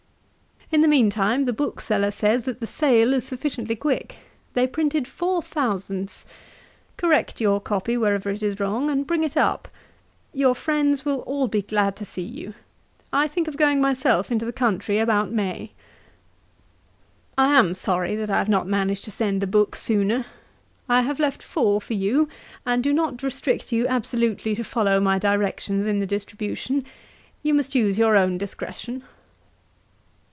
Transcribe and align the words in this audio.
'In 0.73 0.79
the 0.79 0.87
mean 0.87 1.09
time, 1.09 1.43
the 1.43 1.51
bookseller 1.51 2.11
says 2.11 2.45
that 2.45 2.61
the 2.61 2.65
sale 2.65 3.11
is 3.13 3.27
sufficiently 3.27 3.75
quick. 3.75 4.19
They 4.53 4.65
printed 4.65 5.05
four 5.05 5.41
thousand. 5.41 6.23
Correct 6.95 7.41
your 7.41 7.59
copy 7.59 7.97
wherever 7.97 8.29
it 8.29 8.41
is 8.41 8.57
wrong, 8.57 8.89
and 8.89 9.05
bring 9.05 9.25
it 9.25 9.35
up. 9.35 9.67
Your 10.33 10.55
friends 10.55 11.03
will 11.03 11.19
all 11.23 11.49
be 11.49 11.61
glad 11.61 11.97
to 11.97 12.05
see 12.05 12.21
you. 12.21 12.53
I 13.11 13.27
think 13.27 13.49
of 13.49 13.57
going 13.57 13.81
myself 13.81 14.31
into 14.31 14.45
the 14.45 14.53
country 14.53 14.97
about 14.97 15.29
May. 15.29 15.71
'I 17.37 17.47
am 17.57 17.73
sorry 17.73 18.15
that 18.15 18.29
I 18.29 18.37
have 18.37 18.47
not 18.47 18.65
managed 18.65 19.03
to 19.03 19.11
send 19.11 19.41
the 19.41 19.47
book 19.47 19.75
sooner. 19.75 20.25
I 20.87 21.01
have 21.01 21.19
left 21.19 21.43
four 21.43 21.81
for 21.81 21.95
you, 21.95 22.29
and 22.65 22.81
do 22.81 22.93
not 22.93 23.21
restrict 23.23 23.73
you 23.73 23.87
absolutely 23.89 24.55
to 24.55 24.63
follow 24.63 25.01
my 25.01 25.19
directions 25.19 25.85
in 25.85 25.99
the 25.99 26.07
distribution. 26.07 26.85
You 27.43 27.53
must 27.55 27.75
use 27.75 27.99
your 27.99 28.15
own 28.15 28.37
discretion. 28.37 29.03